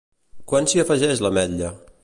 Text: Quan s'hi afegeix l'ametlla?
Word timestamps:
Quan 0.51 0.69
s'hi 0.71 0.81
afegeix 0.85 1.23
l'ametlla? 1.27 1.73